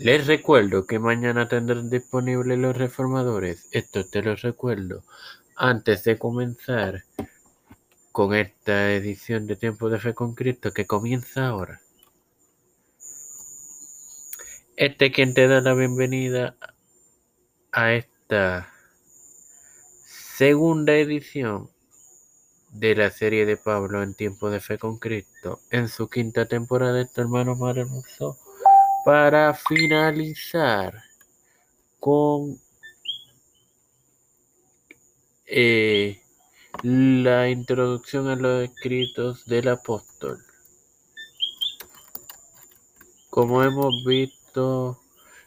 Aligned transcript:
Les 0.00 0.28
recuerdo 0.28 0.86
que 0.86 1.00
mañana 1.00 1.48
tendrán 1.48 1.90
disponibles 1.90 2.56
los 2.56 2.76
reformadores. 2.76 3.66
Esto 3.72 4.06
te 4.06 4.22
lo 4.22 4.36
recuerdo 4.36 5.02
antes 5.56 6.04
de 6.04 6.16
comenzar 6.16 7.02
con 8.12 8.32
esta 8.32 8.92
edición 8.92 9.48
de 9.48 9.56
Tiempo 9.56 9.90
de 9.90 9.98
Fe 9.98 10.14
con 10.14 10.36
Cristo 10.36 10.72
que 10.72 10.86
comienza 10.86 11.48
ahora. 11.48 11.80
Este 14.76 15.06
es 15.06 15.12
quien 15.12 15.34
te 15.34 15.48
da 15.48 15.60
la 15.60 15.74
bienvenida 15.74 16.54
a 17.72 17.92
esta 17.94 18.72
segunda 20.06 20.94
edición 20.94 21.70
de 22.70 22.94
la 22.94 23.10
serie 23.10 23.46
de 23.46 23.56
Pablo 23.56 24.04
en 24.04 24.14
Tiempo 24.14 24.48
de 24.48 24.60
Fe 24.60 24.78
con 24.78 25.00
Cristo 25.00 25.58
en 25.70 25.88
su 25.88 26.08
quinta 26.08 26.46
temporada, 26.46 27.00
este 27.00 27.20
hermano 27.20 27.56
maravilloso 27.56 28.38
para 29.08 29.54
finalizar 29.54 31.02
con 31.98 32.60
eh, 35.46 36.20
la 36.82 37.48
introducción 37.48 38.28
a 38.28 38.36
los 38.36 38.64
escritos 38.64 39.46
del 39.46 39.68
apóstol. 39.68 40.44
Como 43.30 43.62
hemos 43.62 44.04
visto, 44.04 45.00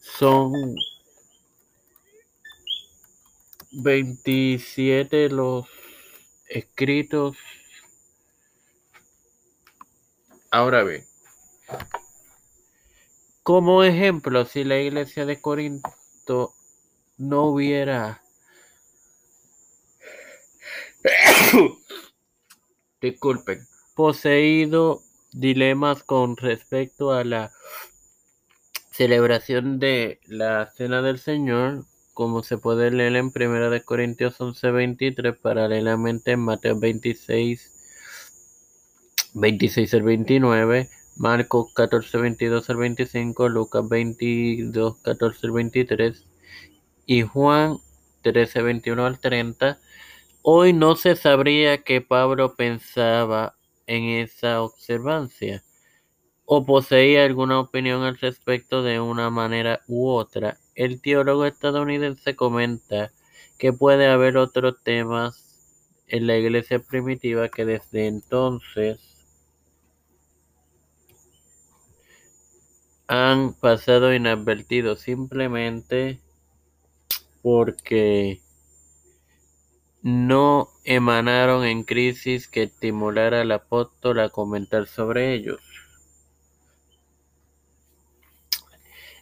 son 0.00 0.74
27 3.70 5.28
los 5.28 5.68
escritos. 6.48 7.36
Ahora 10.50 10.82
bien, 10.82 11.06
como 13.44 13.84
ejemplo, 13.84 14.44
si 14.46 14.64
la 14.64 14.80
iglesia 14.80 15.26
de 15.26 15.40
Corinto 15.40 16.54
no 17.18 17.44
hubiera 17.44 18.22
disculpen, 23.02 23.66
poseído 23.94 25.02
dilemas 25.32 26.02
con 26.02 26.38
respecto 26.38 27.12
a 27.12 27.22
la 27.22 27.52
celebración 28.90 29.78
de 29.78 30.20
la 30.26 30.72
cena 30.74 31.02
del 31.02 31.18
Señor, 31.18 31.84
como 32.14 32.42
se 32.42 32.56
puede 32.56 32.90
leer 32.90 33.16
en 33.16 33.26
1 33.26 33.68
de 33.68 33.84
Corintios 33.84 34.40
11:23, 34.40 35.36
paralelamente 35.36 36.32
en 36.32 36.40
Mateo 36.40 36.80
26 36.80 37.72
26 39.34 39.94
al 39.94 40.02
29, 40.02 40.88
Marcos 41.16 41.72
14, 41.74 42.18
22 42.18 42.70
al 42.70 42.76
25, 42.76 43.48
Lucas 43.48 43.88
22, 43.88 44.96
14 45.02 45.46
al 45.46 45.52
23 45.52 46.26
y 47.06 47.22
Juan 47.22 47.78
13, 48.22 48.62
21 48.62 49.06
al 49.06 49.20
30. 49.20 49.78
Hoy 50.42 50.72
no 50.72 50.96
se 50.96 51.14
sabría 51.14 51.82
que 51.82 52.00
Pablo 52.00 52.56
pensaba 52.56 53.54
en 53.86 54.04
esa 54.04 54.60
observancia 54.62 55.62
o 56.46 56.66
poseía 56.66 57.24
alguna 57.24 57.60
opinión 57.60 58.02
al 58.02 58.18
respecto 58.18 58.82
de 58.82 59.00
una 59.00 59.30
manera 59.30 59.82
u 59.86 60.08
otra. 60.08 60.58
El 60.74 61.00
teólogo 61.00 61.46
estadounidense 61.46 62.34
comenta 62.34 63.12
que 63.56 63.72
puede 63.72 64.08
haber 64.08 64.36
otros 64.36 64.82
temas 64.82 65.44
en 66.08 66.26
la 66.26 66.36
iglesia 66.36 66.80
primitiva 66.80 67.48
que 67.48 67.64
desde 67.64 68.08
entonces 68.08 69.13
han 73.06 73.54
pasado 73.54 74.14
inadvertidos 74.14 75.00
simplemente 75.00 76.20
porque 77.42 78.40
no 80.02 80.68
emanaron 80.84 81.64
en 81.64 81.84
crisis 81.84 82.48
que 82.48 82.64
estimulara 82.64 83.40
al 83.40 83.52
apóstol 83.52 84.20
a 84.20 84.28
comentar 84.28 84.86
sobre 84.86 85.34
ellos. 85.34 85.60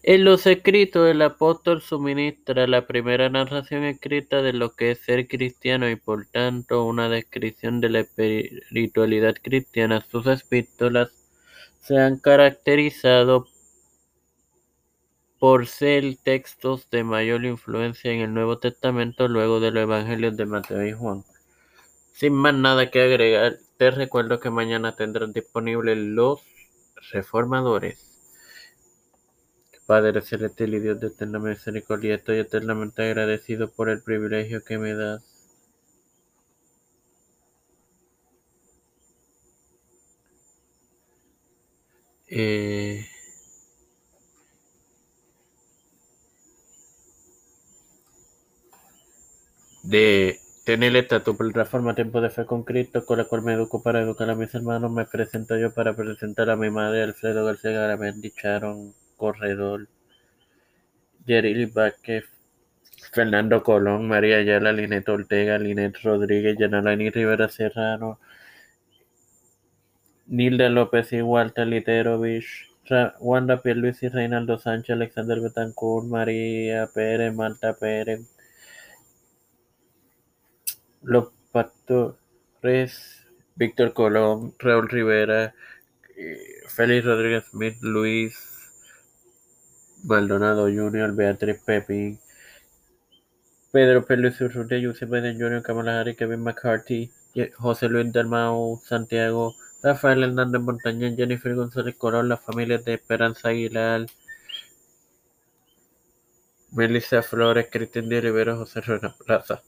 En 0.05 0.25
los 0.25 0.49
escritos, 0.49 1.09
el 1.09 1.23
apóstol 1.23 1.81
suministra 1.81 2.67
la 2.67 2.89
primera 2.89 3.29
narración 3.29 3.85
escrita 3.85 4.43
de 4.43 4.53
lo 4.53 4.75
que 4.75 4.91
es 4.91 4.99
ser 4.99 5.29
cristiano 5.29 5.89
y 5.89 5.95
por 5.95 6.27
tanto 6.27 6.85
una 6.85 7.09
descripción 7.09 7.81
de 7.81 7.89
la 7.89 8.01
espiritualidad 8.01 9.37
cristiana. 9.41 10.01
Sus 10.01 10.27
epístolas 10.27 11.13
se 11.81 12.01
han 12.01 12.19
caracterizado 12.19 13.47
por 15.43 15.67
ser 15.67 16.05
textos 16.23 16.89
de 16.89 17.03
mayor 17.03 17.45
influencia 17.45 18.13
en 18.13 18.21
el 18.21 18.33
Nuevo 18.33 18.59
Testamento 18.59 19.27
luego 19.27 19.59
de 19.59 19.73
los 19.73 19.83
Evangelios 19.83 20.37
de 20.37 20.47
Mateo 20.47 20.87
y 20.87 20.93
Juan. 20.93 21.25
Sin 22.13 22.33
más 22.33 22.55
nada 22.55 22.93
que 22.93 23.03
agregar, 23.03 23.59
te 23.77 23.91
recuerdo 23.91 24.39
que 24.39 24.51
mañana 24.51 24.95
tendrán 24.95 25.33
disponibles 25.33 25.99
los 25.99 26.43
reformadores. 27.11 27.99
Padre 29.85 30.23
celestial 30.23 30.75
y 30.75 30.79
Dios 30.79 31.01
de 31.01 31.09
eterna 31.09 31.41
misericordia, 31.41 32.15
estoy 32.15 32.39
eternamente 32.39 33.03
agradecido 33.03 33.69
por 33.69 33.89
el 33.89 34.01
privilegio 34.01 34.63
que 34.63 34.79
me 34.79 34.95
das. 34.95 35.25
Eh, 42.29 43.05
de 49.83 50.39
tener 50.65 50.95
esta 50.97 51.23
tu 51.25 51.37
plataforma 51.37 51.95
Tiempo 51.95 52.21
de 52.21 52.31
Fe 52.31 52.47
con 52.47 52.63
Cristo, 52.63 53.05
con 53.05 53.19
la 53.19 53.25
cual 53.25 53.43
me 53.43 53.55
educo 53.55 53.83
para 53.83 54.01
educar 54.01 54.31
a 54.31 54.35
mis 54.35 54.55
hermanos. 54.55 54.93
Me 54.93 55.05
presento 55.07 55.57
yo 55.59 55.73
para 55.75 55.95
presentar 55.95 56.51
a 56.51 56.57
mi 56.57 56.71
madre, 56.71 57.03
Alfredo 57.03 57.45
García 57.45 57.73
Garamendi, 57.73 58.31
Charon 58.31 58.95
Corredor, 59.17 59.89
Jerry 61.27 61.67
Vázquez, 61.67 62.25
Fernando 63.13 63.63
Colón, 63.63 64.09
María 64.09 64.37
Ayala, 64.39 64.73
Linet 64.73 65.09
Ortega, 65.09 65.59
Linet 65.59 65.97
Rodríguez, 66.03 66.57
Yanalani 66.59 67.11
Rivera 67.11 67.49
Serrano, 67.49 68.19
Nilda 70.27 70.69
López 70.69 71.13
y 71.13 71.23
Walter 71.23 71.67
Literovich, 71.67 72.71
Wanda 73.21 73.63
Pierluisi, 73.63 74.09
Reinaldo 74.09 74.59
Sánchez, 74.59 74.95
Alexander 74.95 75.41
Betancourt, 75.41 76.07
María 76.07 76.89
Pérez, 76.95 77.35
Marta 77.35 77.75
Pérez, 77.75 78.21
los 81.03 81.29
pastores 81.53 83.27
Víctor 83.55 83.93
Colón, 83.93 84.55
Raúl 84.59 84.89
Rivera, 84.89 85.55
eh, 86.17 86.39
Félix 86.69 87.05
Rodríguez 87.05 87.45
Smith, 87.51 87.77
Luis 87.81 88.35
Maldonado 90.05 90.65
Jr., 90.67 91.13
Beatriz 91.13 91.61
Pepín, 91.65 92.19
Pedro 93.73 94.05
Pérez 94.05 94.41
Urrutia, 94.41 94.79
José 94.87 95.07
Biden 95.07 95.39
Jr., 95.39 95.63
Kamala 95.63 96.01
Harris, 96.01 96.17
Kevin 96.17 96.43
McCarthy, 96.43 97.11
José 97.57 97.89
Luis 97.89 98.13
Dalmau, 98.13 98.81
Santiago, 98.85 99.55
Rafael 99.83 100.23
Hernández 100.23 100.61
Montañez, 100.61 101.17
Jennifer 101.17 101.55
González 101.55 101.97
Colón, 101.97 102.29
las 102.29 102.41
familias 102.41 102.85
de 102.85 102.95
Esperanza 102.95 103.49
Aguilar, 103.49 104.07
Melissa 106.73 107.23
Flores, 107.23 107.69
Cristian 107.71 108.09
de 108.09 108.21
Rivera, 108.21 108.57
José 108.57 108.81
Rona 108.81 109.15
Plaza. 109.25 109.63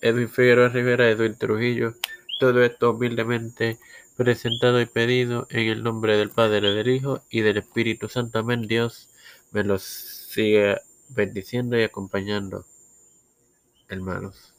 Edwin 0.00 0.28
Figueroa 0.28 0.68
Rivera, 0.68 1.08
Edwin 1.08 1.36
Trujillo, 1.36 1.94
todo 2.38 2.62
esto 2.62 2.92
humildemente 2.92 3.78
presentado 4.16 4.80
y 4.80 4.86
pedido 4.86 5.46
en 5.50 5.68
el 5.68 5.82
nombre 5.82 6.16
del 6.16 6.30
Padre, 6.30 6.72
del 6.72 6.88
Hijo 6.88 7.22
y 7.30 7.40
del 7.40 7.58
Espíritu 7.58 8.08
Santo. 8.08 8.40
Amén. 8.40 8.66
Dios 8.66 9.08
me 9.52 9.64
los 9.64 9.82
siga 9.82 10.80
bendiciendo 11.08 11.78
y 11.78 11.82
acompañando, 11.82 12.66
hermanos. 13.88 14.57